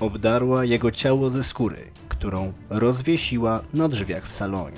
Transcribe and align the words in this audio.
obdarła 0.00 0.64
jego 0.64 0.90
ciało 0.90 1.30
ze 1.30 1.44
skóry, 1.44 1.90
którą 2.08 2.52
rozwiesiła 2.70 3.60
na 3.74 3.88
drzwiach 3.88 4.26
w 4.26 4.32
salonie. 4.32 4.76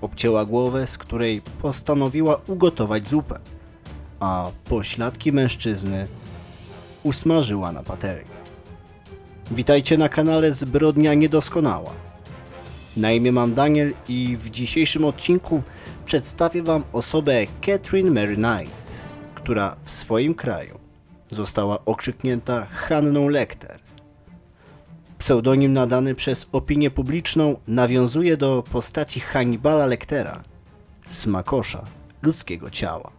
Obcięła 0.00 0.44
głowę, 0.44 0.86
z 0.86 0.98
której 0.98 1.42
postanowiła 1.62 2.40
ugotować 2.46 3.08
zupę, 3.08 3.38
a 4.20 4.50
pośladki 4.64 5.32
mężczyzny 5.32 6.08
usmażyła 7.02 7.72
na 7.72 7.82
patelni. 7.82 8.38
Witajcie 9.50 9.98
na 9.98 10.08
kanale 10.08 10.52
Zbrodnia 10.52 11.14
Niedoskonała. 11.14 11.92
Na 12.96 13.12
imię 13.12 13.32
mam 13.32 13.54
Daniel 13.54 13.94
i 14.08 14.36
w 14.36 14.50
dzisiejszym 14.50 15.04
odcinku 15.04 15.62
przedstawię 16.04 16.62
Wam 16.62 16.84
osobę 16.92 17.46
Catherine 17.60 18.10
Mary 18.10 18.36
Knight, 18.36 18.92
która 19.34 19.76
w 19.82 19.90
swoim 19.90 20.34
kraju 20.34 20.78
została 21.30 21.84
okrzyknięta 21.84 22.66
Hanną 22.66 23.28
Lecter. 23.28 23.87
Pseudonim 25.18 25.72
nadany 25.72 26.14
przez 26.14 26.46
opinię 26.52 26.90
publiczną 26.90 27.56
nawiązuje 27.66 28.36
do 28.36 28.64
postaci 28.72 29.20
Hannibala 29.20 29.86
Lectera, 29.86 30.42
smakosza 31.08 31.84
ludzkiego 32.22 32.70
ciała. 32.70 33.10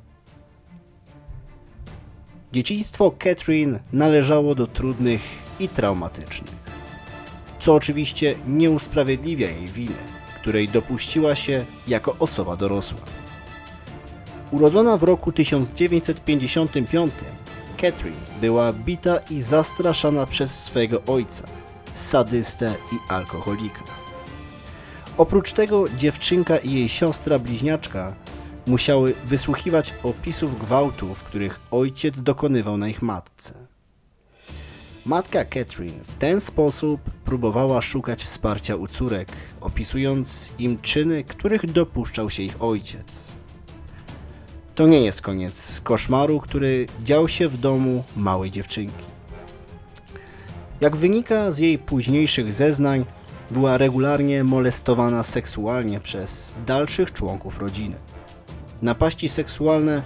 Dzieciństwo 2.51 3.11
Catherine 3.19 3.79
należało 3.93 4.55
do 4.55 4.67
trudnych 4.67 5.21
i 5.59 5.69
traumatycznych, 5.69 6.55
co 7.59 7.75
oczywiście 7.75 8.35
nie 8.47 8.71
usprawiedliwia 8.71 9.49
jej 9.49 9.67
winy, 9.67 9.95
której 10.41 10.69
dopuściła 10.69 11.35
się 11.35 11.65
jako 11.87 12.15
osoba 12.19 12.55
dorosła. 12.55 13.01
Urodzona 14.51 14.97
w 14.97 15.03
roku 15.03 15.31
1955, 15.31 17.11
Catherine 17.77 18.17
była 18.41 18.73
bita 18.73 19.17
i 19.17 19.41
zastraszana 19.41 20.25
przez 20.25 20.63
swojego 20.63 21.01
ojca, 21.07 21.43
sadystę 21.99 22.75
i 22.91 23.11
alkoholika. 23.11 23.83
Oprócz 25.17 25.53
tego 25.53 25.89
dziewczynka 25.89 26.57
i 26.57 26.73
jej 26.73 26.89
siostra 26.89 27.39
bliźniaczka 27.39 28.13
musiały 28.67 29.13
wysłuchiwać 29.25 29.93
opisów 30.03 30.59
gwałtów, 30.59 31.23
których 31.23 31.59
ojciec 31.71 32.21
dokonywał 32.21 32.77
na 32.77 32.87
ich 32.87 33.01
matce. 33.01 33.53
Matka 35.05 35.45
Catherine 35.45 36.03
w 36.03 36.15
ten 36.15 36.41
sposób 36.41 37.01
próbowała 37.25 37.81
szukać 37.81 38.23
wsparcia 38.23 38.75
u 38.75 38.87
córek, 38.87 39.27
opisując 39.61 40.49
im 40.59 40.81
czyny, 40.81 41.23
których 41.23 41.71
dopuszczał 41.71 42.29
się 42.29 42.43
ich 42.43 42.63
ojciec. 42.63 43.31
To 44.75 44.87
nie 44.87 45.05
jest 45.05 45.21
koniec 45.21 45.81
koszmaru, 45.83 46.39
który 46.39 46.85
dział 47.03 47.27
się 47.27 47.47
w 47.47 47.57
domu 47.57 48.03
małej 48.15 48.51
dziewczynki. 48.51 49.18
Jak 50.81 50.95
wynika 50.95 51.51
z 51.51 51.57
jej 51.57 51.77
późniejszych 51.77 52.53
zeznań, 52.53 53.05
była 53.51 53.77
regularnie 53.77 54.43
molestowana 54.43 55.23
seksualnie 55.23 55.99
przez 55.99 56.55
dalszych 56.65 57.13
członków 57.13 57.59
rodziny. 57.59 57.95
Napaści 58.81 59.29
seksualne 59.29 60.01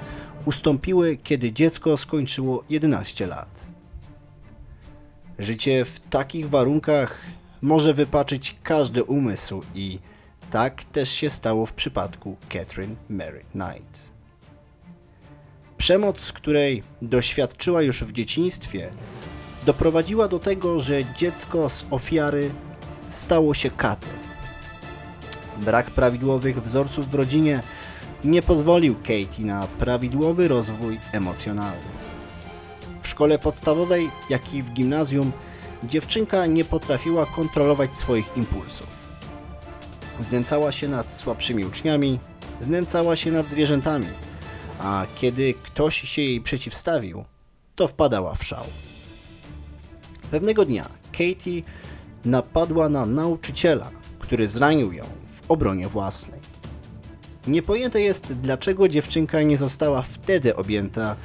ustąpiły, 0.46 1.18
kiedy 1.18 1.52
dziecko 1.52 1.98
skończyło 1.98 2.64
11 2.70 3.28
lat. 3.28 3.68
Życie 5.40 5.86
w 5.86 6.00
takich 6.00 6.50
warunkach 6.50 7.22
może 7.62 7.94
wypaczyć 7.94 8.56
każdy 8.64 9.04
umysł 9.04 9.62
i 9.76 10.00
tak 10.52 10.84
też 10.84 11.10
się 11.10 11.30
stało 11.30 11.66
w 11.66 11.74
przypadku 11.74 12.38
Catherine 12.50 12.96
Mary 13.10 13.46
Knight. 13.52 14.14
Przemoc, 15.78 16.32
której 16.32 16.84
doświadczyła 17.02 17.82
już 17.82 18.04
w 18.04 18.12
dzieciństwie, 18.12 18.92
doprowadziła 19.66 20.28
do 20.28 20.39
tego, 20.39 20.80
że 20.80 21.06
dziecko 21.17 21.69
z 21.69 21.86
ofiary 21.92 22.52
stało 23.09 23.53
się 23.53 23.70
katem. 23.70 24.09
Brak 25.58 25.92
prawidłowych 25.92 26.61
wzorców 26.64 27.08
w 27.08 27.16
rodzinie 27.16 27.64
nie 28.23 28.42
pozwolił 28.42 28.95
Katie 28.95 29.45
na 29.45 29.67
prawidłowy 29.67 30.48
rozwój 30.48 30.99
emocjonalny. 31.11 31.93
W 33.02 33.08
szkole 33.08 33.39
podstawowej, 33.39 34.10
jak 34.30 34.54
i 34.54 34.64
w 34.64 34.71
gimnazjum, 34.73 35.32
dziewczynka 35.83 36.45
nie 36.45 36.64
potrafiła 36.64 37.26
kontrolować 37.26 37.93
swoich 37.93 38.38
impulsów. 38.38 39.08
Znęcała 40.20 40.71
się 40.71 40.88
nad 40.88 41.14
słabszymi 41.14 41.65
uczniami, 41.65 42.20
znęcała 42.59 43.15
się 43.15 43.32
nad 43.32 43.49
zwierzętami, 43.49 44.08
a 44.80 45.05
kiedy 45.15 45.54
ktoś 45.54 46.02
się 46.02 46.21
jej 46.21 46.42
przeciwstawił, 46.42 47.26
to 47.76 47.88
wpadała 47.88 48.33
w 48.33 48.43
szał. 48.43 48.65
Pewnego 50.33 50.66
dnia 50.66 50.89
Katie 51.11 51.61
napadła 52.26 52.89
na 52.89 53.05
nauczyciela, 53.05 53.89
który 54.20 54.48
zranił 54.48 54.94
ją 54.94 55.05
w 55.26 55.42
obronie 55.52 55.88
własnej. 55.88 56.39
Niepojęte 57.48 58.02
jest, 58.02 58.33
dlaczego 58.33 58.88
dziewczynka 58.88 59.42
nie 59.42 59.58
została 59.58 60.02
wtedy 60.02 60.55
objęta 60.55 61.16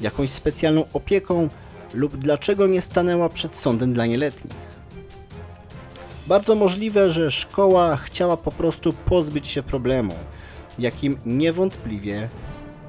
jakąś 0.00 0.30
specjalną 0.30 0.84
opieką 0.92 1.48
lub 1.94 2.16
dlaczego 2.16 2.66
nie 2.66 2.80
stanęła 2.80 3.28
przed 3.28 3.56
sądem 3.56 3.92
dla 3.92 4.06
nieletnich. 4.06 4.56
Bardzo 6.26 6.54
możliwe, 6.54 7.10
że 7.10 7.30
szkoła 7.30 7.96
chciała 7.96 8.36
po 8.36 8.52
prostu 8.52 8.92
pozbyć 8.92 9.46
się 9.46 9.62
problemu, 9.62 10.14
jakim 10.78 11.16
niewątpliwie 11.26 12.28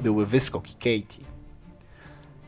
były 0.02 0.26
wyskoki 0.26 0.74
Katie. 0.74 1.26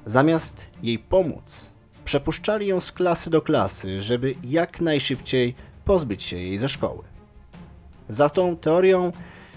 Zamiast 0.06 0.68
jej 0.82 1.00
pomóc, 1.00 1.73
przepuszczali 2.06 2.68
ją 2.68 2.82
z 2.82 2.92
klasy 2.92 3.30
do 3.30 3.42
klasy, 3.42 4.02
żeby 4.02 4.36
jak 4.44 4.82
najszybciej 4.82 5.56
pozbyć 5.86 6.24
się 6.24 6.38
jej 6.38 6.58
ze 6.58 6.70
szkoły. 6.70 7.04
Za 8.10 8.30
tą 8.30 8.58
teorią 8.58 9.12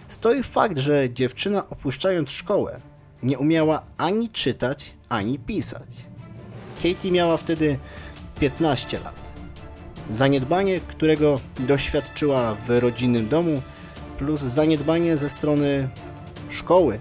stoi 0.08 0.42
fakt, 0.42 0.78
że 0.78 1.10
dziewczyna 1.10 1.68
opuszczając 1.68 2.30
szkołę 2.30 2.80
nie 3.22 3.38
umiała 3.38 3.82
ani 3.96 4.30
czytać, 4.30 4.94
ani 5.08 5.38
pisać. 5.38 5.88
Katie 6.82 7.12
miała 7.12 7.36
wtedy 7.36 7.78
15 8.40 9.00
lat. 9.00 9.32
Zaniedbanie, 10.10 10.80
którego 10.80 11.40
doświadczyła 11.60 12.54
w 12.54 12.70
rodzinnym 12.70 13.28
domu, 13.28 13.62
plus 14.18 14.40
zaniedbanie 14.40 15.16
ze 15.16 15.28
strony 15.28 15.88
szkoły, 16.50 16.98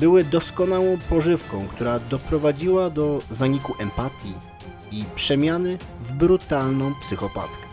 były 0.00 0.24
doskonałą 0.24 0.98
pożywką, 0.98 1.68
która 1.68 1.98
doprowadziła 1.98 2.90
do 2.90 3.18
zaniku 3.30 3.74
empatii 3.78 4.34
i 4.92 5.04
przemiany 5.14 5.78
w 6.02 6.12
brutalną 6.12 6.92
psychopatkę. 7.00 7.66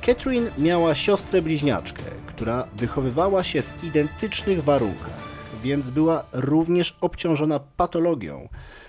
Catherine 0.00 0.50
miała 0.58 0.94
siostrę 0.94 1.42
bliźniaczkę, 1.42 2.02
która 2.26 2.68
wychowywała 2.76 3.44
się 3.44 3.62
w 3.62 3.84
identycznych 3.84 4.64
warunkach, 4.64 5.28
więc 5.62 5.90
była 5.90 6.24
również 6.32 6.96
obciążona 7.00 7.60
patologią, 7.76 8.48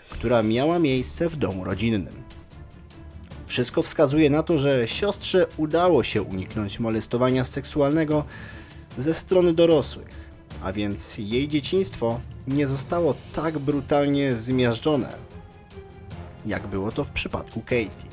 która 0.10 0.44
miała 0.44 0.80
miejsce 0.80 1.30
w 1.30 1.36
domu 1.36 1.64
rodzinnym. 1.64 2.24
Wszystko 3.46 3.82
wskazuje 3.82 4.30
na 4.30 4.44
to, 4.44 4.58
że 4.58 4.88
siostrze 4.88 5.48
udało 5.58 6.04
się 6.04 6.22
uniknąć 6.22 6.80
molestowania 6.80 7.44
seksualnego 7.46 8.24
ze 8.98 9.14
strony 9.14 9.54
dorosłych, 9.54 10.29
a 10.64 10.74
więc 10.74 11.18
jej 11.18 11.48
dzieciństwo 11.48 12.20
nie 12.48 12.68
zostało 12.68 13.16
tak 13.34 13.60
brutalnie 13.60 14.36
zmiażdżone, 14.36 15.14
jak 16.46 16.68
było 16.68 16.92
to 16.92 17.04
w 17.04 17.12
przypadku 17.12 17.62
Katie. 17.62 18.10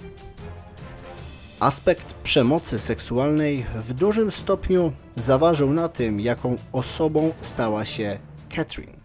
Aspekt 1.61 2.15
przemocy 2.15 2.79
seksualnej 2.79 3.67
w 3.75 3.93
dużym 3.93 4.31
stopniu 4.31 4.93
zaważył 5.17 5.73
na 5.73 5.89
tym, 5.89 6.21
jaką 6.21 6.57
osobą 6.73 7.33
stała 7.41 7.85
się 7.85 8.19
Catherine. 8.57 8.97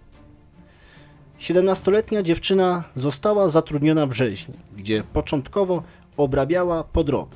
17-letnia 1.40 2.24
dziewczyna 2.24 2.84
została 2.96 3.50
zatrudniona 3.50 4.06
w 4.06 4.14
rzeźni, 4.14 4.54
gdzie 4.78 5.04
początkowo 5.14 5.84
obrabiała 6.18 6.84
podroby, 6.84 7.36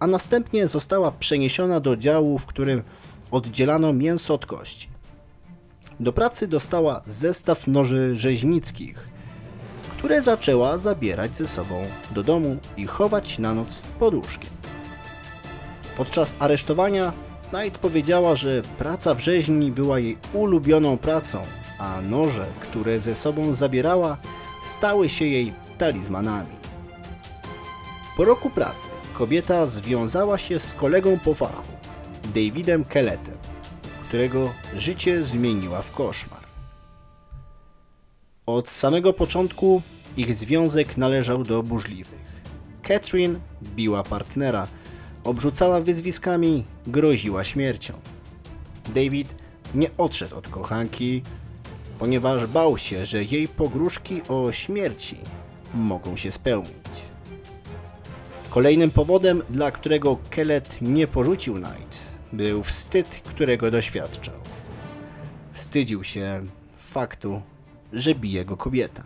a 0.00 0.06
następnie 0.06 0.68
została 0.68 1.12
przeniesiona 1.12 1.80
do 1.80 1.96
działu, 1.96 2.38
w 2.38 2.46
którym 2.46 2.82
oddzielano 3.30 3.92
mięso 3.92 4.34
od 4.34 4.46
kości. 4.46 4.91
Do 6.00 6.12
pracy 6.12 6.48
dostała 6.48 7.00
zestaw 7.06 7.66
noży 7.66 8.16
rzeźnickich, 8.16 9.08
które 9.98 10.22
zaczęła 10.22 10.78
zabierać 10.78 11.36
ze 11.36 11.48
sobą 11.48 11.82
do 12.10 12.22
domu 12.22 12.56
i 12.76 12.86
chować 12.86 13.38
na 13.38 13.54
noc 13.54 13.80
pod 13.98 14.14
łóżkiem. 14.14 14.50
Podczas 15.96 16.34
aresztowania 16.38 17.12
Knight 17.50 17.78
powiedziała, 17.78 18.34
że 18.34 18.62
praca 18.78 19.14
w 19.14 19.20
rzeźni 19.20 19.72
była 19.72 19.98
jej 19.98 20.18
ulubioną 20.32 20.98
pracą, 20.98 21.42
a 21.78 22.00
noże, 22.02 22.46
które 22.60 23.00
ze 23.00 23.14
sobą 23.14 23.54
zabierała, 23.54 24.16
stały 24.78 25.08
się 25.08 25.24
jej 25.24 25.52
talizmanami. 25.78 26.56
Po 28.16 28.24
roku 28.24 28.50
pracy 28.50 28.88
kobieta 29.14 29.66
związała 29.66 30.38
się 30.38 30.58
z 30.58 30.74
kolegą 30.74 31.18
po 31.18 31.34
fachu, 31.34 31.64
Davidem 32.34 32.84
Kelletem, 32.84 33.31
którego 34.12 34.52
życie 34.76 35.24
zmieniła 35.24 35.82
w 35.82 35.92
koszmar. 35.92 36.40
Od 38.46 38.70
samego 38.70 39.12
początku 39.12 39.82
ich 40.16 40.36
związek 40.36 40.96
należał 40.96 41.44
do 41.44 41.62
burzliwych. 41.62 42.42
Catherine 42.82 43.40
biła 43.62 44.02
partnera, 44.02 44.66
obrzucała 45.24 45.80
wyzwiskami, 45.80 46.64
groziła 46.86 47.44
śmiercią. 47.44 47.94
David 48.94 49.34
nie 49.74 49.90
odszedł 49.98 50.36
od 50.36 50.48
kochanki, 50.48 51.22
ponieważ 51.98 52.46
bał 52.46 52.78
się, 52.78 53.06
że 53.06 53.24
jej 53.24 53.48
pogróżki 53.48 54.22
o 54.28 54.52
śmierci 54.52 55.16
mogą 55.74 56.16
się 56.16 56.32
spełnić. 56.32 56.96
Kolejnym 58.50 58.90
powodem, 58.90 59.42
dla 59.50 59.70
którego 59.70 60.16
Kellet 60.30 60.82
nie 60.82 61.06
porzucił 61.06 61.54
Knight, 61.54 62.01
był 62.32 62.62
wstyd, 62.62 63.08
którego 63.08 63.70
doświadczał. 63.70 64.34
Wstydził 65.52 66.04
się 66.04 66.46
faktu, 66.78 67.42
że 67.92 68.14
bije 68.14 68.44
go 68.44 68.56
kobieta. 68.56 69.04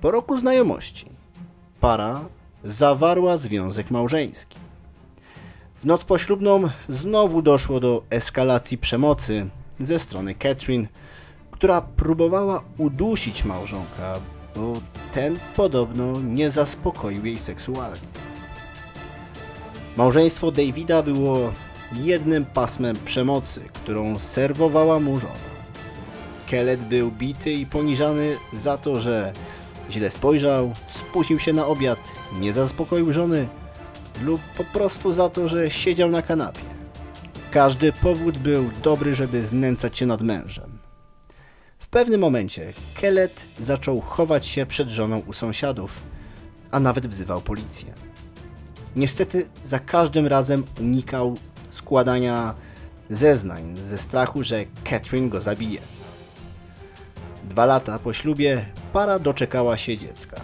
Po 0.00 0.10
roku 0.10 0.38
znajomości 0.38 1.06
para 1.80 2.24
zawarła 2.64 3.36
związek 3.36 3.90
małżeński. 3.90 4.58
W 5.76 5.86
noc 5.86 6.04
poślubną 6.04 6.62
znowu 6.88 7.42
doszło 7.42 7.80
do 7.80 8.02
eskalacji 8.10 8.78
przemocy 8.78 9.46
ze 9.80 9.98
strony 9.98 10.34
Catherine, 10.34 10.88
która 11.50 11.80
próbowała 11.80 12.62
udusić 12.78 13.44
małżonka, 13.44 14.14
bo 14.56 14.72
ten 15.14 15.38
podobno 15.56 16.20
nie 16.20 16.50
zaspokoił 16.50 17.26
jej 17.26 17.38
seksualnie. 17.38 18.21
Małżeństwo 19.96 20.52
Davida 20.52 21.02
było 21.02 21.52
jednym 21.92 22.44
pasmem 22.44 22.96
przemocy, 23.04 23.60
którą 23.72 24.18
serwowała 24.18 25.00
mu 25.00 25.20
żona. 25.20 25.52
Kellet 26.46 26.84
był 26.84 27.10
bity 27.10 27.52
i 27.52 27.66
poniżany 27.66 28.36
za 28.52 28.78
to, 28.78 29.00
że 29.00 29.32
źle 29.90 30.10
spojrzał, 30.10 30.72
spóźnił 30.90 31.38
się 31.38 31.52
na 31.52 31.66
obiad, 31.66 31.98
nie 32.40 32.52
zaspokoił 32.52 33.12
żony 33.12 33.48
lub 34.24 34.40
po 34.56 34.64
prostu 34.64 35.12
za 35.12 35.28
to, 35.28 35.48
że 35.48 35.70
siedział 35.70 36.10
na 36.10 36.22
kanapie. 36.22 36.60
Każdy 37.50 37.92
powód 37.92 38.38
był 38.38 38.70
dobry, 38.82 39.14
żeby 39.14 39.46
znęcać 39.46 39.98
się 39.98 40.06
nad 40.06 40.22
mężem. 40.22 40.78
W 41.78 41.88
pewnym 41.88 42.20
momencie 42.20 42.72
Kellet 43.00 43.44
zaczął 43.60 44.00
chować 44.00 44.46
się 44.46 44.66
przed 44.66 44.88
żoną 44.88 45.22
u 45.26 45.32
sąsiadów, 45.32 46.02
a 46.70 46.80
nawet 46.80 47.06
wzywał 47.06 47.40
policję. 47.40 47.94
Niestety 48.96 49.46
za 49.64 49.78
każdym 49.78 50.26
razem 50.26 50.64
unikał 50.80 51.36
składania 51.70 52.54
zeznań 53.10 53.76
ze 53.76 53.98
strachu, 53.98 54.44
że 54.44 54.64
Catherine 54.84 55.28
go 55.28 55.40
zabije. 55.40 55.80
Dwa 57.44 57.66
lata 57.66 57.98
po 57.98 58.12
ślubie 58.12 58.66
para 58.92 59.18
doczekała 59.18 59.76
się 59.76 59.98
dziecka. 59.98 60.40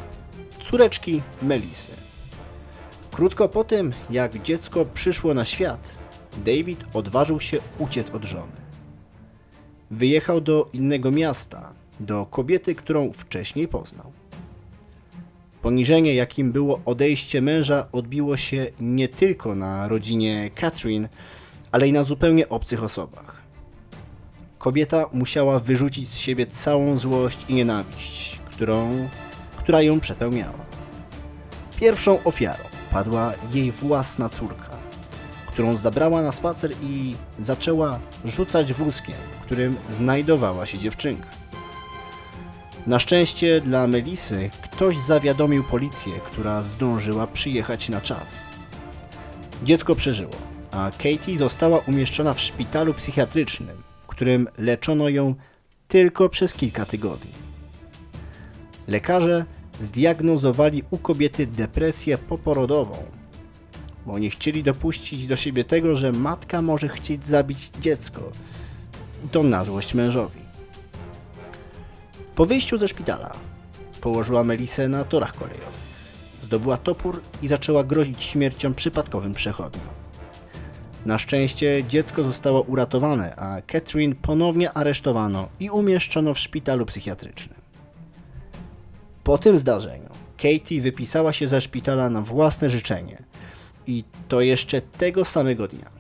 Córeczki 0.63 1.23
Melisy. 1.43 1.93
Krótko 3.13 3.49
po 3.49 3.65
tym, 3.65 3.93
jak 4.11 4.43
dziecko 4.43 4.85
przyszło 4.95 5.35
na 5.35 5.45
świat, 5.45 5.91
David 6.45 6.85
odważył 6.95 7.41
się 7.41 7.59
uciec 7.79 8.11
od 8.11 8.25
żony. 8.25 8.59
Wyjechał 9.91 10.41
do 10.41 10.69
innego 10.73 11.11
miasta, 11.11 11.73
do 12.01 12.27
kobiety, 12.27 12.75
którą 12.75 13.13
wcześniej 13.13 13.69
poznał. 13.69 14.13
Poniżenie, 15.69 16.15
jakim 16.15 16.53
było 16.53 16.81
odejście 16.85 17.43
męża, 17.43 17.89
odbiło 17.93 18.37
się 18.37 18.67
nie 18.81 19.09
tylko 19.09 19.55
na 19.55 19.89
rodzinie 19.89 20.51
Catherine, 20.55 21.09
ale 21.73 21.89
i 21.89 21.93
na 21.93 22.05
zupełnie 22.05 22.49
obcych 22.49 22.85
osobach. 22.85 23.43
Kobieta 24.59 25.07
musiała 25.13 25.61
wyrzucić 25.61 26.09
z 26.09 26.17
siebie 26.17 26.47
całą 26.47 26.99
złość 26.99 27.39
i 27.49 27.55
nienawiść, 27.55 28.41
którą, 28.51 29.09
która 29.57 29.83
ją 29.83 30.01
przepełniała. 30.01 30.67
Pierwszą 31.81 32.25
ofiarą 32.25 32.65
padła 32.93 33.33
jej 33.53 33.71
własna 33.71 34.29
córka, 34.29 34.71
którą 35.47 35.77
zabrała 35.77 36.23
na 36.23 36.33
spacer 36.33 36.71
i 36.83 37.15
zaczęła 37.41 37.99
rzucać 38.25 38.73
wózkiem, 38.73 39.17
w 39.37 39.41
którym 39.41 39.77
znajdowała 39.91 40.67
się 40.67 40.79
dziewczynka. 40.79 41.29
Na 42.87 42.99
szczęście 42.99 43.61
dla 43.61 43.87
Melisy 43.87 44.51
ktoś 44.63 44.99
zawiadomił 44.99 45.65
policję, 45.65 46.13
która 46.27 46.63
zdążyła 46.63 47.27
przyjechać 47.27 47.89
na 47.89 48.01
czas. 48.01 48.47
Dziecko 49.65 49.95
przeżyło, 49.95 50.33
a 50.71 50.91
Katie 50.91 51.39
została 51.39 51.79
umieszczona 51.79 52.33
w 52.33 52.41
szpitalu 52.41 52.95
psychiatrycznym, 52.95 53.77
w 54.03 54.07
którym 54.07 54.49
leczono 54.59 55.09
ją 55.09 55.35
tylko 55.89 56.29
przez 56.29 56.55
kilka 56.55 56.87
tygodni. 56.87 57.31
Lekarze 58.89 59.45
zdiagnozowali 59.81 60.83
u 60.91 60.99
kobiety 60.99 61.47
depresję 61.47 62.19
poporodową, 62.19 62.97
bo 64.07 64.19
nie 64.19 64.31
chcieli 64.31 64.63
dopuścić 64.63 65.27
do 65.27 65.37
siebie 65.37 65.65
tego, 65.65 65.97
że 65.97 66.13
matka 66.13 66.63
może 66.63 66.89
chcieć 66.89 67.27
zabić 67.27 67.71
dziecko. 67.81 68.21
To 69.33 69.43
na 69.43 69.65
złość 69.65 69.95
mężowi. 69.95 70.48
Po 72.39 72.47
wyjściu 72.47 72.79
ze 72.79 72.89
szpitala 72.89 73.33
położyła 74.01 74.45
Melisę 74.45 74.89
na 74.89 75.05
torach 75.05 75.33
kolejowych. 75.33 75.89
Zdobyła 76.43 76.77
topór 76.77 77.21
i 77.43 77.49
zaczęła 77.49 77.85
grozić 77.85 78.23
śmiercią 78.23 78.75
przypadkowym 78.75 79.35
przechodniom. 79.35 79.87
Na 81.07 81.19
szczęście 81.19 81.85
dziecko 81.89 82.25
zostało 82.25 82.63
uratowane, 82.63 83.37
a 83.37 83.63
Catherine 83.63 84.15
ponownie 84.15 84.73
aresztowano 84.73 85.49
i 85.61 85.71
umieszczono 85.71 86.35
w 86.35 86.39
szpitalu 86.39 86.87
psychiatrycznym. 86.87 87.61
Po 89.25 89.39
tym 89.39 89.59
zdarzeniu 89.59 90.09
Katie 90.37 90.81
wypisała 90.81 91.33
się 91.33 91.49
ze 91.49 91.61
szpitala 91.61 92.11
na 92.11 92.23
własne 92.23 92.71
życzenie 92.71 93.23
i 93.87 94.05
to 94.29 94.41
jeszcze 94.41 94.81
tego 94.81 95.25
samego 95.25 95.69
dnia. 95.69 95.91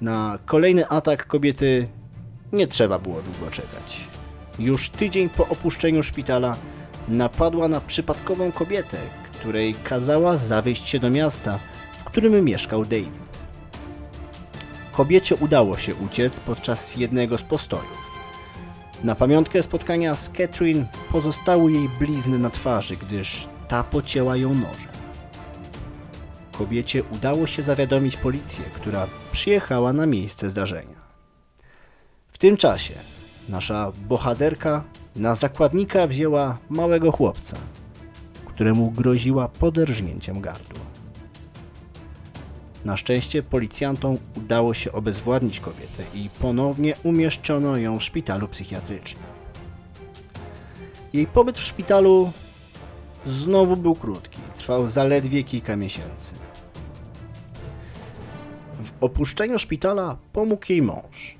Na 0.00 0.38
kolejny 0.46 0.88
atak 0.88 1.26
kobiety 1.26 1.88
nie 2.52 2.66
trzeba 2.66 2.98
było 2.98 3.22
długo 3.22 3.50
czekać. 3.50 4.17
Już 4.58 4.90
tydzień 4.90 5.28
po 5.28 5.48
opuszczeniu 5.48 6.02
szpitala 6.02 6.56
napadła 7.08 7.68
na 7.68 7.80
przypadkową 7.80 8.52
kobietę, 8.52 8.98
której 9.32 9.74
kazała 9.74 10.36
zawieźć 10.36 10.88
się 10.88 10.98
do 10.98 11.10
miasta, 11.10 11.58
w 11.98 12.04
którym 12.04 12.44
mieszkał 12.44 12.84
David. 12.84 13.28
Kobiecie 14.92 15.36
udało 15.36 15.78
się 15.78 15.94
uciec 15.94 16.40
podczas 16.40 16.96
jednego 16.96 17.38
z 17.38 17.42
postojów. 17.42 18.08
Na 19.04 19.14
pamiątkę 19.14 19.62
spotkania 19.62 20.14
z 20.14 20.30
Catherine 20.30 20.86
pozostały 21.12 21.72
jej 21.72 21.88
blizny 21.98 22.38
na 22.38 22.50
twarzy, 22.50 22.96
gdyż 22.96 23.48
ta 23.68 23.84
pocięła 23.84 24.36
ją 24.36 24.54
nożem. 24.54 24.88
Kobiecie 26.52 27.02
udało 27.02 27.46
się 27.46 27.62
zawiadomić 27.62 28.16
policję, 28.16 28.64
która 28.74 29.06
przyjechała 29.32 29.92
na 29.92 30.06
miejsce 30.06 30.50
zdarzenia. 30.50 30.98
W 32.32 32.38
tym 32.38 32.56
czasie 32.56 32.94
nasza 33.48 33.92
bohaterka 34.08 34.84
na 35.16 35.34
zakładnika 35.34 36.06
wzięła 36.06 36.58
małego 36.70 37.12
chłopca, 37.12 37.56
któremu 38.46 38.90
groziła 38.90 39.48
poderżnięciem 39.48 40.40
gardła. 40.40 40.80
Na 42.84 42.96
szczęście 42.96 43.42
policjantom 43.42 44.18
udało 44.36 44.74
się 44.74 44.92
obezwładnić 44.92 45.60
kobietę 45.60 46.04
i 46.14 46.30
ponownie 46.40 46.94
umieszczono 47.02 47.76
ją 47.76 47.98
w 47.98 48.04
szpitalu 48.04 48.48
psychiatrycznym. 48.48 49.24
Jej 51.12 51.26
pobyt 51.26 51.58
w 51.58 51.64
szpitalu 51.64 52.32
znowu 53.26 53.76
był 53.76 53.94
krótki, 53.94 54.38
trwał 54.56 54.88
zaledwie 54.88 55.44
kilka 55.44 55.76
miesięcy. 55.76 56.34
W 58.80 58.92
opuszczeniu 59.00 59.58
szpitala 59.58 60.16
pomógł 60.32 60.64
jej 60.68 60.82
mąż, 60.82 61.37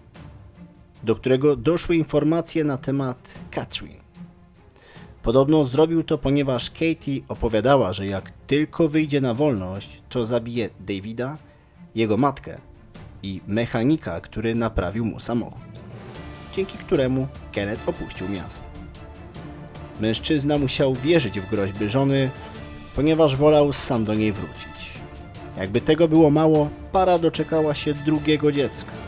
do 1.02 1.16
którego 1.16 1.56
doszły 1.56 1.96
informacje 1.96 2.64
na 2.64 2.76
temat 2.76 3.34
Catherine. 3.50 4.08
Podobno 5.22 5.64
zrobił 5.64 6.04
to, 6.04 6.18
ponieważ 6.18 6.70
Katie 6.70 7.20
opowiadała, 7.28 7.92
że 7.92 8.06
jak 8.06 8.32
tylko 8.46 8.88
wyjdzie 8.88 9.20
na 9.20 9.34
wolność, 9.34 10.02
to 10.08 10.26
zabije 10.26 10.70
Davida, 10.80 11.38
jego 11.94 12.16
matkę 12.16 12.58
i 13.22 13.40
mechanika, 13.46 14.20
który 14.20 14.54
naprawił 14.54 15.04
mu 15.04 15.20
samochód, 15.20 15.60
dzięki 16.56 16.78
któremu 16.78 17.28
Kenneth 17.52 17.88
opuścił 17.88 18.28
miasto. 18.28 18.64
Mężczyzna 20.00 20.58
musiał 20.58 20.94
wierzyć 20.94 21.40
w 21.40 21.50
groźby 21.50 21.88
żony, 21.88 22.30
ponieważ 22.96 23.36
wolał 23.36 23.72
sam 23.72 24.04
do 24.04 24.14
niej 24.14 24.32
wrócić. 24.32 24.92
Jakby 25.56 25.80
tego 25.80 26.08
było 26.08 26.30
mało, 26.30 26.68
para 26.92 27.18
doczekała 27.18 27.74
się 27.74 27.94
drugiego 27.94 28.52
dziecka. 28.52 29.07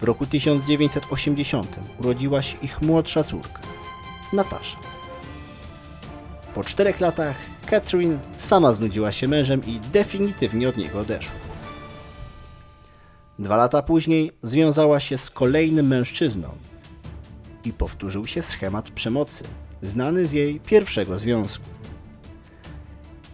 W 0.00 0.02
roku 0.02 0.26
1980 0.26 1.76
urodziła 2.00 2.42
się 2.42 2.58
ich 2.62 2.82
młodsza 2.82 3.24
córka, 3.24 3.60
Natasza. 4.32 4.76
Po 6.54 6.64
czterech 6.64 7.00
latach 7.00 7.36
Catherine 7.66 8.18
sama 8.36 8.72
znudziła 8.72 9.12
się 9.12 9.28
mężem 9.28 9.60
i 9.66 9.80
definitywnie 9.80 10.68
od 10.68 10.76
niego 10.76 11.00
odeszła. 11.00 11.36
Dwa 13.38 13.56
lata 13.56 13.82
później 13.82 14.32
związała 14.42 15.00
się 15.00 15.18
z 15.18 15.30
kolejnym 15.30 15.86
mężczyzną 15.86 16.48
i 17.64 17.72
powtórzył 17.72 18.26
się 18.26 18.42
schemat 18.42 18.90
przemocy, 18.90 19.44
znany 19.82 20.26
z 20.26 20.32
jej 20.32 20.60
pierwszego 20.60 21.18
związku. 21.18 21.64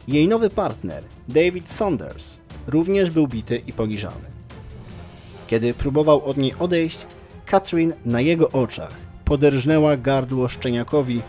Jej 0.09 0.29
nowy 0.29 0.51
partner, 0.51 1.05
David 1.29 1.71
Saunders, 1.71 2.39
również 2.67 3.11
był 3.11 3.29
bity 3.29 3.63
i 3.67 3.73
poniżany. 3.73 4.32
Kiedy 5.53 5.75
próbował 5.75 6.25
od 6.25 6.37
niej 6.37 6.55
odejść, 6.59 6.99
Catherine 7.47 7.95
na 8.05 8.21
jego 8.21 8.51
oczach 8.51 8.97
poderżnęła 9.25 9.97
gardło 9.97 10.49
szczeniakowi, 10.49 11.23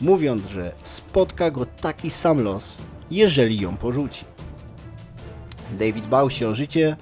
mówiąc, 0.00 0.46
że 0.46 0.72
spotka 0.82 1.50
go 1.50 1.66
taki 1.66 2.10
sam 2.10 2.42
los, 2.42 2.76
jeżeli 3.10 3.60
ją 3.60 3.76
porzuci. 3.76 4.24
David 5.78 6.06
bał 6.06 6.30
się 6.30 6.48
o 6.48 6.54
życie, 6.54 6.96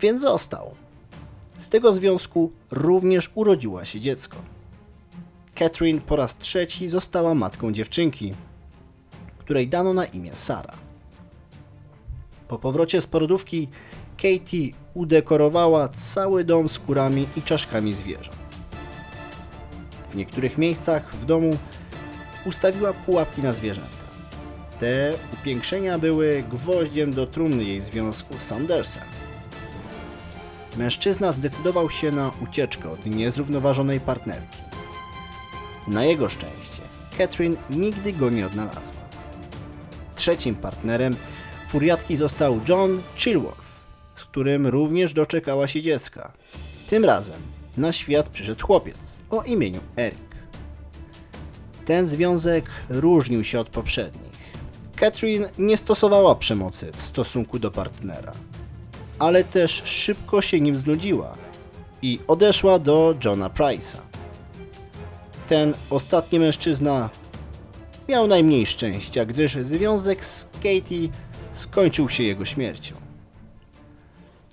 więc 0.00 0.22
został. 0.22 0.74
Z 1.58 1.68
tego 1.68 1.94
związku 1.94 2.52
również 2.70 3.30
urodziła 3.34 3.84
się 3.84 4.00
dziecko. 4.00 4.36
Catherine 5.54 6.00
po 6.00 6.16
raz 6.16 6.36
trzeci 6.36 6.88
została 6.88 7.34
matką 7.34 7.72
dziewczynki, 7.72 8.34
której 9.38 9.68
dano 9.68 9.94
na 9.94 10.04
imię 10.04 10.34
Sara. 10.34 10.74
Po 12.48 12.58
powrocie 12.58 13.00
z 13.00 13.06
porodówki 13.06 13.68
Katie 14.16 14.72
udekorowała 14.94 15.88
cały 15.88 16.44
dom 16.44 16.68
skórami 16.68 17.26
i 17.36 17.42
czaszkami 17.42 17.94
zwierząt. 17.94 18.36
W 20.10 20.16
niektórych 20.16 20.58
miejscach 20.58 21.14
w 21.14 21.24
domu 21.24 21.56
ustawiła 22.46 22.92
pułapki 22.92 23.42
na 23.42 23.52
zwierzęta. 23.52 24.04
Te 24.78 25.12
upiększenia 25.32 25.98
były 25.98 26.44
gwoździem 26.50 27.12
do 27.12 27.26
trumny 27.26 27.64
jej 27.64 27.80
związku 27.80 28.34
z 28.38 28.42
Sandersem. 28.42 29.02
Mężczyzna 30.76 31.32
zdecydował 31.32 31.90
się 31.90 32.12
na 32.12 32.30
ucieczkę 32.42 32.90
od 32.90 33.06
niezrównoważonej 33.06 34.00
partnerki. 34.00 34.58
Na 35.88 36.04
jego 36.04 36.28
szczęście 36.28 36.82
Catherine 37.18 37.56
nigdy 37.70 38.12
go 38.12 38.30
nie 38.30 38.46
odnalazła. 38.46 39.04
Trzecim 40.16 40.54
partnerem 40.54 41.16
furiatki 41.68 42.16
został 42.16 42.60
John 42.68 43.02
Chilworth, 43.16 43.63
z 44.16 44.24
którym 44.24 44.66
również 44.66 45.12
doczekała 45.12 45.66
się 45.66 45.82
dziecka. 45.82 46.32
Tym 46.88 47.04
razem 47.04 47.40
na 47.76 47.92
świat 47.92 48.28
przyszedł 48.28 48.66
chłopiec 48.66 48.96
o 49.30 49.42
imieniu 49.42 49.80
Eric. 49.96 50.18
Ten 51.84 52.06
związek 52.06 52.70
różnił 52.88 53.44
się 53.44 53.60
od 53.60 53.68
poprzednich. 53.68 54.34
Catherine 54.96 55.50
nie 55.58 55.76
stosowała 55.76 56.34
przemocy 56.34 56.92
w 56.96 57.02
stosunku 57.02 57.58
do 57.58 57.70
partnera, 57.70 58.32
ale 59.18 59.44
też 59.44 59.82
szybko 59.84 60.40
się 60.40 60.60
nim 60.60 60.74
znudziła 60.74 61.34
i 62.02 62.18
odeszła 62.26 62.78
do 62.78 63.14
Johna 63.24 63.48
Price'a. 63.48 63.98
Ten 65.48 65.74
ostatni 65.90 66.38
mężczyzna 66.38 67.10
miał 68.08 68.26
najmniej 68.26 68.66
szczęścia, 68.66 69.24
gdyż 69.24 69.54
związek 69.54 70.24
z 70.24 70.44
Katie 70.44 71.08
skończył 71.52 72.08
się 72.08 72.22
jego 72.22 72.44
śmiercią. 72.44 73.03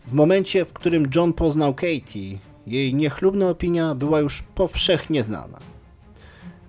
W 0.07 0.13
momencie, 0.13 0.65
w 0.65 0.73
którym 0.73 1.09
John 1.15 1.33
poznał 1.33 1.73
Katie, 1.73 2.37
jej 2.67 2.93
niechlubna 2.93 3.49
opinia 3.49 3.95
była 3.95 4.19
już 4.19 4.41
powszechnie 4.55 5.23
znana. 5.23 5.59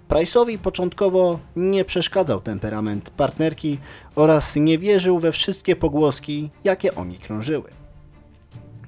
Price'owi 0.08 0.58
początkowo 0.58 1.38
nie 1.56 1.84
przeszkadzał 1.84 2.40
temperament 2.40 3.10
partnerki 3.10 3.78
oraz 4.14 4.56
nie 4.56 4.78
wierzył 4.78 5.18
we 5.18 5.32
wszystkie 5.32 5.76
pogłoski, 5.76 6.50
jakie 6.64 6.94
o 6.94 7.06
krążyły. 7.22 7.70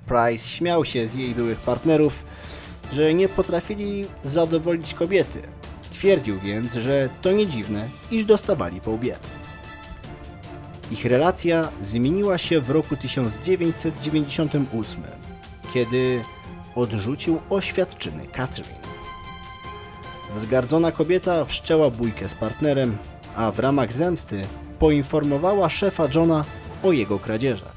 Price 0.07 0.49
śmiał 0.49 0.85
się 0.85 1.09
z 1.09 1.15
jej 1.15 1.35
byłych 1.35 1.59
partnerów, 1.59 2.25
że 2.93 3.15
nie 3.15 3.29
potrafili 3.29 4.05
zadowolić 4.25 4.95
kobiety. 4.95 5.43
Twierdził 5.91 6.39
więc, 6.39 6.73
że 6.73 7.09
to 7.23 7.33
nie 7.33 7.47
dziwne, 7.47 7.89
iż 8.11 8.25
dostawali 8.25 8.81
po 8.81 8.91
łbie. 8.91 9.17
Ich 10.91 11.05
relacja 11.05 11.69
zmieniła 11.83 12.39
się 12.39 12.61
w 12.61 12.71
roku 12.71 12.97
1998, 12.97 15.03
kiedy 15.75 16.21
odrzucił 16.75 17.41
oświadczyny 17.51 18.27
Catherine. 18.27 18.85
Wzgardzona 20.37 20.93
kobieta 20.93 21.45
wszczęła 21.45 21.91
bójkę 21.91 22.29
z 22.29 22.35
partnerem, 22.35 22.97
a 23.37 23.51
w 23.51 23.59
ramach 23.59 23.93
zemsty 23.93 24.43
poinformowała 24.79 25.69
szefa 25.69 26.09
Johna 26.15 26.45
o 26.83 26.93
jego 26.93 27.19
kradzieżach. 27.19 27.75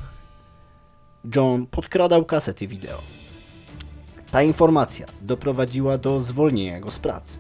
John 1.36 1.66
podkradał 1.66 2.26
kasety 2.26 2.68
wideo. 2.68 3.02
Ta 4.32 4.44
informacja 4.44 5.06
doprowadziła 5.22 5.98
do 5.98 6.22
zwolnienia 6.22 6.80
go 6.80 6.92
z 6.92 7.00
pracy. 7.00 7.40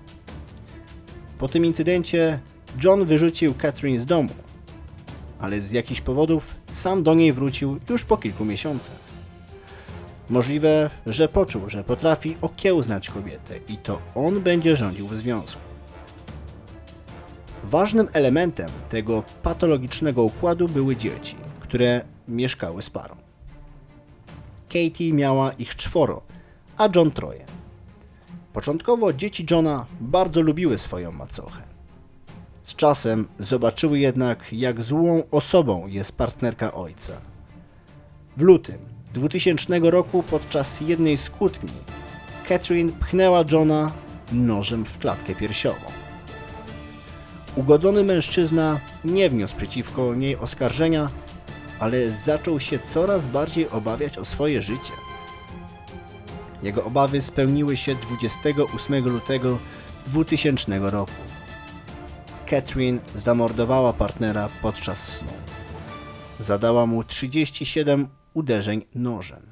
Po 1.37 1.47
tym 1.47 1.65
incydencie 1.65 2.39
John 2.83 3.05
wyrzucił 3.05 3.53
Catherine 3.53 3.99
z 3.99 4.05
domu, 4.05 4.29
ale 5.39 5.61
z 5.61 5.71
jakichś 5.71 6.01
powodów 6.01 6.55
sam 6.71 7.03
do 7.03 7.13
niej 7.13 7.33
wrócił 7.33 7.79
już 7.89 8.05
po 8.05 8.17
kilku 8.17 8.45
miesiącach. 8.45 8.95
Możliwe, 10.29 10.89
że 11.05 11.29
poczuł, 11.29 11.69
że 11.69 11.83
potrafi 11.83 12.37
okiełznać 12.41 13.09
kobietę 13.09 13.57
i 13.67 13.77
to 13.77 13.99
on 14.15 14.41
będzie 14.41 14.75
rządził 14.75 15.07
w 15.07 15.15
związku. 15.15 15.61
Ważnym 17.63 18.07
elementem 18.13 18.69
tego 18.89 19.23
patologicznego 19.43 20.23
układu 20.23 20.67
były 20.67 20.95
dzieci, 20.95 21.35
które 21.59 22.01
mieszkały 22.27 22.81
z 22.81 22.89
parą. 22.89 23.15
Katie 24.69 25.13
miała 25.13 25.51
ich 25.51 25.75
czworo, 25.75 26.21
a 26.77 26.89
John 26.95 27.11
troje. 27.11 27.45
Początkowo 28.53 29.13
dzieci 29.13 29.45
Johna 29.51 29.85
bardzo 30.01 30.41
lubiły 30.41 30.77
swoją 30.77 31.11
macochę. 31.11 31.76
Z 32.67 32.75
czasem 32.75 33.27
zobaczyły 33.39 33.99
jednak, 33.99 34.53
jak 34.53 34.83
złą 34.83 35.23
osobą 35.31 35.87
jest 35.87 36.11
partnerka 36.11 36.73
ojca. 36.73 37.13
W 38.37 38.41
lutym 38.41 38.77
2000 39.13 39.79
roku 39.79 40.23
podczas 40.23 40.81
jednej 40.81 41.17
z 41.17 41.29
kłótni 41.29 41.69
Catherine 42.47 42.91
pchnęła 42.91 43.43
Johna 43.51 43.91
nożem 44.31 44.85
w 44.85 44.97
klatkę 44.97 45.35
piersiową. 45.35 45.85
Ugodzony 47.55 48.03
mężczyzna 48.03 48.79
nie 49.05 49.29
wniósł 49.29 49.55
przeciwko 49.55 50.15
niej 50.15 50.35
oskarżenia, 50.35 51.09
ale 51.79 52.09
zaczął 52.09 52.59
się 52.59 52.79
coraz 52.79 53.27
bardziej 53.27 53.69
obawiać 53.69 54.17
o 54.17 54.25
swoje 54.25 54.61
życie. 54.61 54.93
Jego 56.63 56.85
obawy 56.85 57.21
spełniły 57.21 57.77
się 57.77 57.95
28 57.95 59.05
lutego 59.05 59.57
2000 60.07 60.79
roku. 60.79 61.36
Catherine 62.49 62.99
zamordowała 63.15 63.93
partnera 63.93 64.49
podczas 64.61 65.03
snu. 65.03 65.31
Zadała 66.39 66.85
mu 66.85 67.03
37 67.03 68.07
uderzeń 68.33 68.85
nożem. 68.95 69.51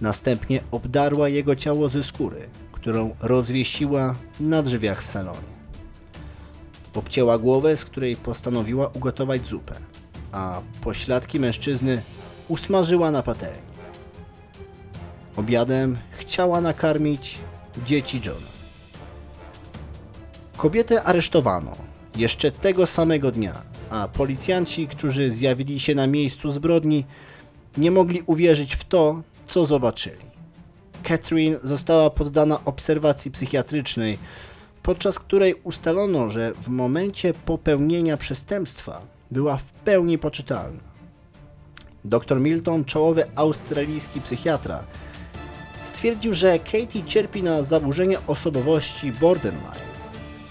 Następnie 0.00 0.62
obdarła 0.70 1.28
jego 1.28 1.56
ciało 1.56 1.88
ze 1.88 2.02
skóry, 2.02 2.48
którą 2.72 3.16
rozwiesiła 3.20 4.14
na 4.40 4.62
drzwiach 4.62 5.02
w 5.02 5.08
salonie. 5.08 5.52
Obcięła 6.94 7.38
głowę, 7.38 7.76
z 7.76 7.84
której 7.84 8.16
postanowiła 8.16 8.88
ugotować 8.88 9.46
zupę, 9.46 9.74
a 10.32 10.60
pośladki 10.80 11.40
mężczyzny 11.40 12.02
usmażyła 12.48 13.10
na 13.10 13.22
patelni. 13.22 13.72
Obiadem 15.36 15.98
chciała 16.10 16.60
nakarmić 16.60 17.38
dzieci 17.86 18.20
Johna. 18.24 18.61
Kobietę 20.62 21.02
aresztowano 21.02 21.76
jeszcze 22.16 22.50
tego 22.50 22.86
samego 22.86 23.32
dnia, 23.32 23.62
a 23.90 24.08
policjanci, 24.08 24.88
którzy 24.88 25.30
zjawili 25.30 25.80
się 25.80 25.94
na 25.94 26.06
miejscu 26.06 26.52
zbrodni, 26.52 27.04
nie 27.76 27.90
mogli 27.90 28.22
uwierzyć 28.26 28.76
w 28.76 28.84
to, 28.84 29.22
co 29.48 29.66
zobaczyli. 29.66 30.24
Catherine 31.02 31.58
została 31.64 32.10
poddana 32.10 32.64
obserwacji 32.64 33.30
psychiatrycznej, 33.30 34.18
podczas 34.82 35.18
której 35.18 35.54
ustalono, 35.64 36.30
że 36.30 36.52
w 36.52 36.68
momencie 36.68 37.34
popełnienia 37.34 38.16
przestępstwa 38.16 39.00
była 39.30 39.56
w 39.56 39.72
pełni 39.72 40.18
poczytalna. 40.18 40.82
Dr 42.04 42.40
Milton, 42.40 42.84
czołowy 42.84 43.24
australijski 43.34 44.20
psychiatra, 44.20 44.84
stwierdził, 45.92 46.34
że 46.34 46.58
Katie 46.58 47.04
cierpi 47.06 47.42
na 47.42 47.62
zaburzenie 47.62 48.18
osobowości 48.26 49.12
borderline, 49.12 49.91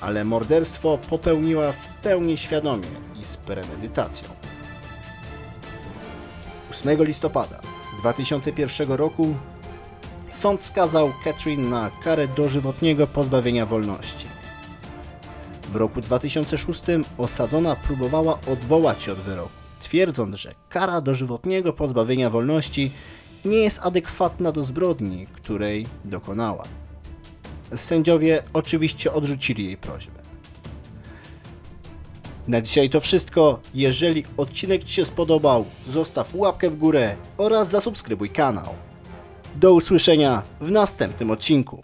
ale 0.01 0.23
morderstwo 0.23 0.97
popełniła 1.09 1.71
w 1.71 1.87
pełni 1.87 2.37
świadomie 2.37 2.87
i 3.21 3.23
z 3.23 3.37
premedytacją. 3.37 4.29
8 6.71 7.03
listopada 7.03 7.59
2001 8.01 8.91
roku 8.91 9.35
sąd 10.29 10.63
skazał 10.63 11.11
Catherine 11.23 11.69
na 11.69 11.91
karę 12.03 12.27
dożywotniego 12.27 13.07
pozbawienia 13.07 13.65
wolności. 13.65 14.27
W 15.71 15.75
roku 15.75 16.01
2006 16.01 16.83
osadzona 17.17 17.75
próbowała 17.75 18.39
odwołać 18.51 19.03
się 19.03 19.11
od 19.11 19.19
wyroku, 19.19 19.49
twierdząc, 19.79 20.35
że 20.35 20.55
kara 20.69 21.01
dożywotniego 21.01 21.73
pozbawienia 21.73 22.29
wolności 22.29 22.91
nie 23.45 23.57
jest 23.57 23.79
adekwatna 23.79 24.51
do 24.51 24.63
zbrodni, 24.63 25.27
której 25.27 25.85
dokonała. 26.05 26.63
Sędziowie 27.75 28.43
oczywiście 28.53 29.13
odrzucili 29.13 29.65
jej 29.65 29.77
prośbę. 29.77 30.21
Na 32.47 32.61
dzisiaj 32.61 32.89
to 32.89 32.99
wszystko. 32.99 33.59
Jeżeli 33.73 34.23
odcinek 34.37 34.83
Ci 34.83 34.93
się 34.93 35.05
spodobał, 35.05 35.65
zostaw 35.87 36.35
łapkę 36.35 36.69
w 36.69 36.77
górę 36.77 37.15
oraz 37.37 37.69
zasubskrybuj 37.69 38.29
kanał. 38.29 38.67
Do 39.55 39.73
usłyszenia 39.73 40.43
w 40.61 40.71
następnym 40.71 41.31
odcinku. 41.31 41.83